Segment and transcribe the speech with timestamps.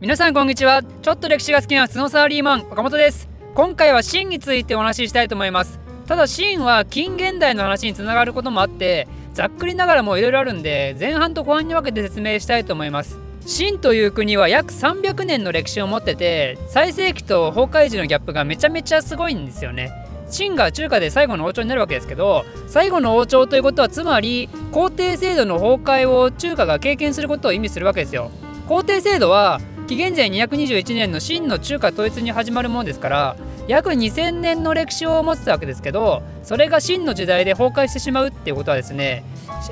[0.00, 0.82] 皆さんこんにちは。
[0.82, 3.28] ちょっと歴史が好きなスノサーリーマン岡本です。
[3.54, 5.78] 今回は秦についてお話ししたいと思います。
[6.06, 13.18] ただ秦は近現代の話につながることもあってざっくりながらもいろいろあるんで前半と後半に分けて説明したいと思います。
[13.42, 19.92] 秦という国は約300年の歴史を持ってて最盛期と崩壊時のギャップがめちゃめちゃすごいんですよね。
[20.30, 28.30] 秦が中華で最後の王朝になるわけですけど最後の王朝ということはつまり皇帝制度の崩壊を中華が経験することを意味するわけですよ。
[28.66, 29.60] 皇帝制度は
[29.90, 39.24] 紀元前221年の秦の中華統一に始まるものですから約2000年の歴史を持つわけですけどそれが秦の時代で崩壊してしまうっていうことはですね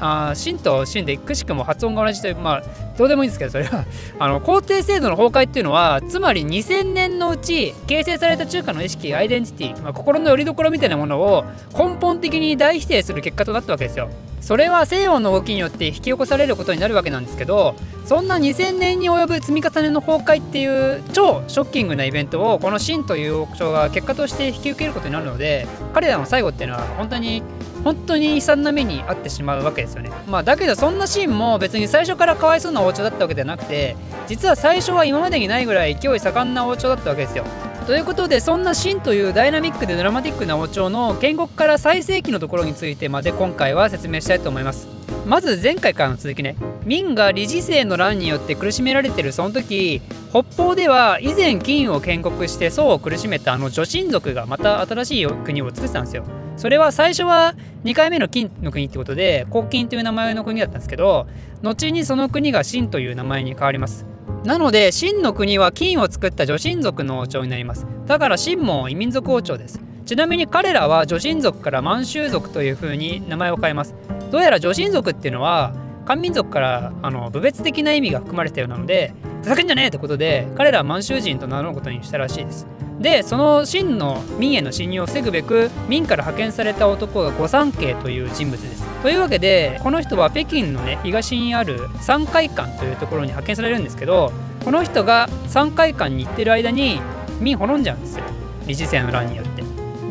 [0.00, 2.62] あ秦と秦でくしくも発音が同じというまあ
[2.98, 3.86] どうでもいいんですけどそれは
[4.18, 14.10] あの皇帝制度の崩壊っていうのはつまり2000年のうち形成された中華の意識アイデンティティ、まあ、心の拠り所みたいなものを根本的に大否定する結果となったわけですよ。
[14.42, 27.42] それは西洋の動きによって引き起こされることになるわけなんですけどそんな2000年に及ぶ積み重ねの崩壊っていう超ショッキングなイベントをこの秦という王朝が結果として引き受けることになるので彼らの最後っていうのは本当に
[27.84, 30.10] 本当に悲惨な目に遭ってしまうわけですよね。
[30.28, 37.44] まあだけどそんなシーンも別に最初からかわいそうな王朝だったわけではなくて実は最初は今までにないぐらい勢い盛んな王朝だったわけですよ。
[37.86, 44.86] ということでそんな秦というダイナミックでドラマティックな王朝の建国から最盛期のところについてまで今回は説明したいと思います。
[45.26, 56.24] まず前回からの続きね明が理事制の乱によって苦しめられてるその時北方では以前金を建国して宋を苦しめたあの女神族がまた新しい国を作ってたんですよ。
[56.56, 61.26] それは最初は2回目の金の国ってことで黄金という名前の国だったんですけど
[61.62, 64.06] 後にその国が秦という名前に変わります
[64.44, 67.86] なので秦の国は金を作った女神族の王朝になります。
[68.06, 69.80] だから秦も異民族王朝です。
[70.04, 73.94] ちなみに彼らは女神族から満州族という風に名前を変えます。
[74.32, 82.66] どうやら女神族っていうのは漢民族からあの部別的な意味が含まれたようなのでふざけんじゃねえってことで彼らは満州人と名乗ることにしたらしいです。
[83.02, 88.82] でその秦の明への侵入を防ぐべく明から派遣された男が御三家という人物です。
[89.02, 94.32] というわけでこの人は北京のね東にある三海館というところに派遣されるんですけど
[94.64, 97.00] この人が三海館に行ってる間に
[97.40, 98.24] 明滅んじゃうんですよ。
[98.66, 99.62] 理事制の乱によって。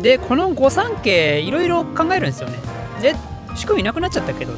[0.00, 2.56] でこの御三家いろいろ考えるんですよね。
[3.02, 3.14] で
[3.54, 4.54] 主君いなくなっちゃったけど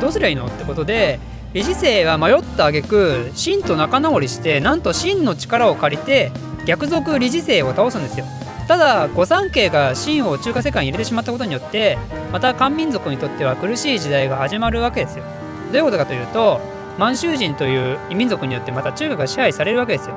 [0.00, 1.20] どうすりゃいいのってことで
[1.52, 6.32] 理事生は迷った挙句秦と仲直りしてなんと秦の力を借りて
[6.66, 8.26] 逆賊理事生を倒すんですよ。
[8.66, 11.98] ただ御三家が秦を中華世界に入れてしまったことによって
[12.32, 15.24] また漢民族にとっては苦しい時代が始まるわけですよ。
[15.70, 16.60] どういうことかというと
[16.98, 20.14] 満州人という異民族によってまた中華が支配されるわけですよ。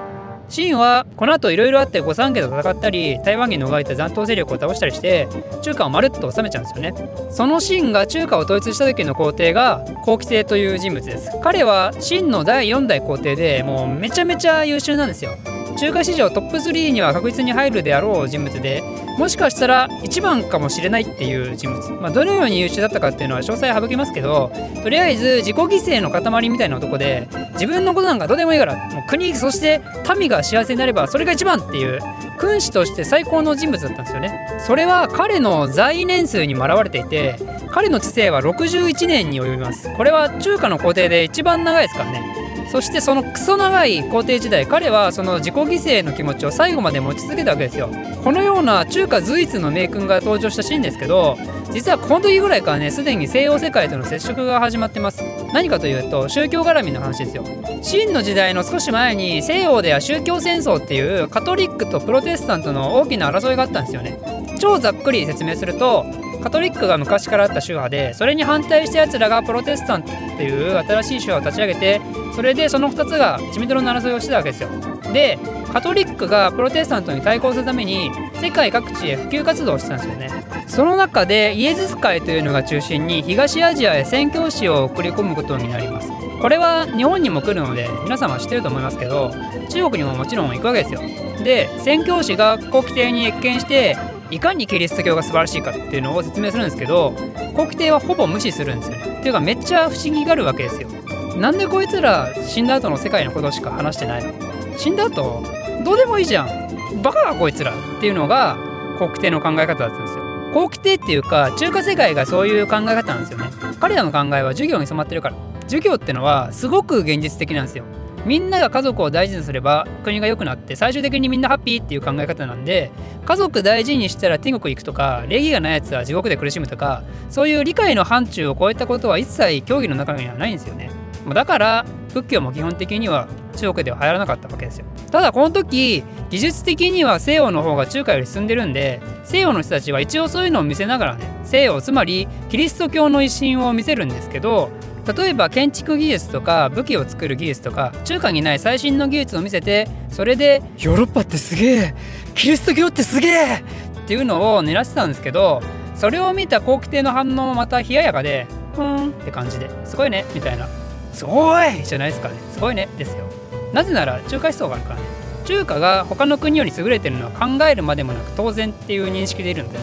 [0.49, 5.27] 秦はこの後いろいろあって御三家と戦ったり台湾に逃れた残党勢力を倒したりして
[5.61, 6.93] 中華をまるっと治めちゃうんですよね。
[7.29, 11.29] その秦が中華を統一した時の皇帝が皇輝帝という人物です。
[11.43, 15.31] 彼は秦の第4代皇帝でもうめちゃめちゃ優秀なんですよ。
[15.79, 18.81] 中華史上トップ3には確実に入るであろう人物で
[19.17, 24.51] もしかしたら一番かもしれないっていう人物、まあ、どのように優秀だったかっていうのは詳細省きますけど
[24.83, 29.81] とりあえず自己犠牲の塊みたいな男で自分のことなんかどうでもいいからもう国そして
[30.17, 31.99] 民が幸せになればそれが一番っていう
[32.37, 34.59] 君主として最高の人物だったんですよね。
[34.59, 37.39] それは彼の在年数にも表れていて
[37.71, 39.91] 彼の知性は61年に及びます。
[39.95, 42.46] これは中華の皇帝で一番長いですからね。
[42.71, 47.89] そしてそのクソ長い皇帝時代彼はその自己犠牲の気持ちを最後まで持ち続けたわけですよ。
[48.23, 51.37] このような中華随一の名君が登場したシーンですけど
[51.71, 55.23] 実はこの時ぐらいからねすでに西洋世界との接触が始まってます。
[55.53, 57.43] 何かというと宗教絡みの話ですよ。
[57.81, 64.17] 秦の時代の少し前に西洋では宗教戦争っていうカトリックとプロテスタントの大きな争いがあったんですよね。
[64.59, 66.05] 超ざっくり説明すると
[66.43, 72.01] カトリックが昔からあった宗派でそれに反対したやつらがプロテスタントっていう新しい宗派を立ち上げて
[72.35, 74.69] それでその2つが血みどろの争いをしてたわけですよ。
[75.13, 75.39] で
[75.73, 80.29] カトリックがプロテスタントに対抗するために世界各地へ普及活動をしてたんですよね。
[80.67, 86.11] その中でイエズス会というのが中心に東アジアへ宣教師を送り込むことになります。
[86.41, 89.31] これは日本にも来るので皆様知ってると思いますけど
[89.69, 91.01] 中国にももちろん行くわけですよ。
[91.43, 93.97] で宣教師が国旗帝に謁見して
[94.31, 97.13] いかにキリスト教が素晴らしいかっていうのを説明するんですけど
[97.55, 99.17] 国帝はほぼ無視するんですよね。
[99.19, 100.89] っていうかめっちゃ不思議があるわけですよ。
[101.37, 104.33] なんでこいつら死んだ後の世界のことしか話してないの？
[104.77, 105.43] 死んだ後
[105.85, 107.01] どうでもいいじゃん。
[107.01, 108.57] バカかこいつらっていうのが
[108.97, 110.23] 国帝の考え方だったんですよ。
[110.53, 113.45] 国帝っていうか中華世界がそういう考え方なんですよね。
[113.79, 115.35] 彼らの考えは授業に染まってるから。
[115.63, 117.83] 授業ってのはすごく現実的なんですよ。
[118.25, 122.91] みんなが家族を大事にすれば国が良くなって最終的にみんなハッピーっていう考え方なんで
[123.25, 130.89] 家族大事にしたら天国行くとか礼儀がないやつは地獄で苦しむとかそういう理解の範疇を超えたことは一切教義の中にはないんですよね。
[131.33, 133.27] だから仏教も基本的には
[133.57, 134.85] 中国では流行らなかったわけですよ。
[135.11, 144.69] ただこの時技術的には西洋の方が中華より進んでるんで西洋の人たちは一応そういうのを見せながらね西洋つまりキリスト教の威信を見せるんですけど
[145.13, 151.93] 例えば建築技術とか武器を作る技術とか中華にない最新の技術を見せてそれでヨーロッパってすげえ。
[152.35, 153.55] キリスト教ってすげえ。
[153.55, 155.61] っていうのを狙ってたんですけど
[155.95, 159.09] それを見た皇帝の反応もまた冷ややかでふーん。
[159.09, 160.67] って感じですごいねみたいな。
[161.13, 161.83] すごい。
[161.83, 162.35] じゃないですかね。
[162.51, 163.25] すごいねですよ。
[163.73, 165.01] なぜなら中華思想があるからね。
[165.45, 169.79] 中華が他の国より優れてるのは考えるまでもなく当然っていう認識でいるんで。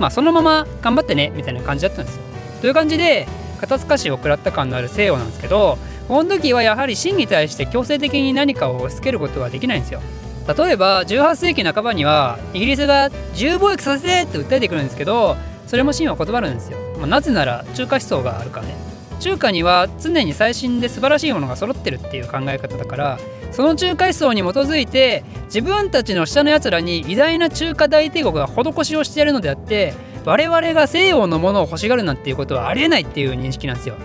[0.00, 2.22] まあそのまま頑張ってねみたいな感じだったんですよ。
[2.60, 3.26] という感じで
[3.62, 5.78] 肩透かしを食らった感のある西洋なんですけど
[6.08, 10.00] この時はやはり真に対して強制的に何かを押し付けることはできないんですよ。
[10.46, 15.36] 例えば18世紀半ばにはイギリスが自由貿易させてって訴えてくるんですけど
[15.68, 18.74] それも真は断るんですよ、まあ、なぜなら中華思想があるからね。
[19.20, 23.18] 中華には常に最新で素晴らしいものが揃ってるっていう考え方だから
[23.52, 29.94] その中華思想に基づいて自分たちの下のやつらに偉大な中華大帝国が施しをしてやるのであって
[30.24, 33.96] 我々が西洋のものを欲しがるなんていうことはありえないっていう認識なんですよ。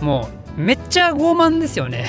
[0.00, 2.08] もうめっちゃ傲慢ですよね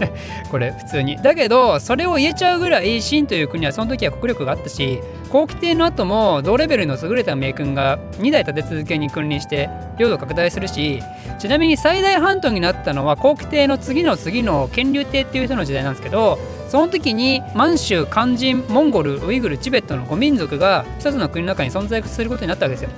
[0.50, 5.00] これ普通にだけどそれを言えちゃうぐらい秦という国はその時は国力があったし
[5.30, 11.02] 後期帝の後も同レベルの優れた名君が2代立て続けに君臨して領土拡大するし
[11.38, 16.38] ちなみに最大半島になったのは後期帝の次の次の乾隆帝っていう人の時代なんですけど
[16.68, 22.90] その時に満州肝心モンゴルウイグルチベットの5民族が一つの国の中に存在することになったわけですよ。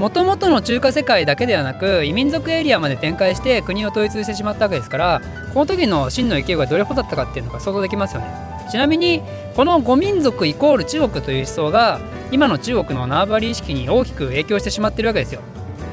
[0.00, 5.22] もともとの中華世界だけではなく異民族エリアまで展開して国を統一してしまったわけですから
[5.54, 8.26] この時の真の勢いがどれほどだったかっていうのが想像できますよね。
[8.68, 9.22] ちなみに
[9.54, 12.00] この5民族イコール中国という思想が
[12.32, 15.40] 今の中国の縄張り意識に大きく影響してしまってるわけですよ。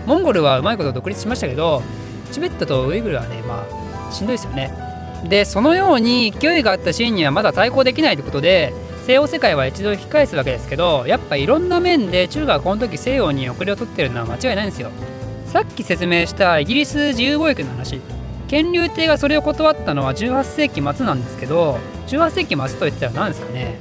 [0.08, 1.84] モンゴルはうまいこと独立しましたけど
[2.32, 3.68] チベットとウイグルはねま
[4.10, 4.91] あしんどいですよね。
[5.28, 8.74] でそのように勢いがあったシーンにはまだ対抗できないということで
[9.06, 14.90] 西洋世界は一度引き返すわけですけどやっぱいろんな面で中華はこの時西洋に遅れを取ってるのは間違いないんですよ。
[15.46, 18.00] さっき説明したイギリス自由貿易の話。
[18.50, 23.80] 乾隆帝がそれを断ったのは18世紀末なんですけど18世紀末といったら何ですかね。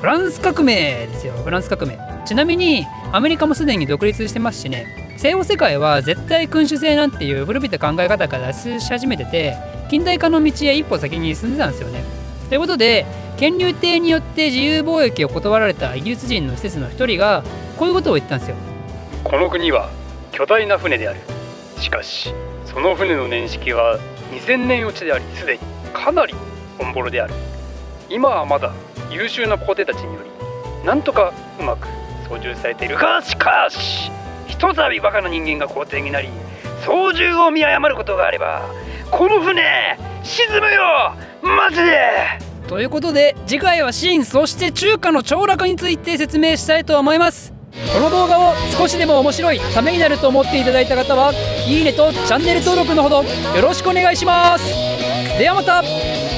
[0.00, 1.32] フランス革命ですよ。
[1.44, 1.98] フランス革命。
[2.24, 5.16] ちなみにアメリカもすでに独立してますしね。
[5.16, 9.56] 西洋世界は絶対君主制なんていう古びた考え方から脱出し始めてて
[9.90, 12.04] 近代化の道へ一歩先に進んでたんですよね。
[12.48, 13.06] ということで
[13.40, 17.42] 乾隆帝によって自由貿易を断られたイギリス人の施設の一人が
[17.76, 18.56] こういうことを言ったんですよ。
[19.24, 19.90] この国は
[20.30, 21.18] 巨大な船である。
[21.80, 22.32] しかし
[22.66, 23.98] その船の年式は
[24.30, 25.60] 2000年落ちでありすでに
[25.92, 26.34] かなり
[26.78, 27.34] オンボロである。
[28.08, 28.72] 今はまだ
[29.10, 31.88] 優秀な皇帝たちによりなんとかうまく
[32.28, 34.12] 操縦されているがしかし
[34.46, 36.28] ひとたびバカな人間が皇帝になり
[36.84, 38.68] 操縦を見誤ることがあれば
[39.10, 42.38] この船沈むよマジで。
[42.68, 47.52] ということで次回はシーンそして中華の凋落について説明したいと思います。
[47.92, 51.32] この動画を少しでも面白いためになると思っていただいた方は
[51.66, 54.64] いいねとチャンネル登録のほどよろしくお願いします。
[55.38, 56.29] ではまた。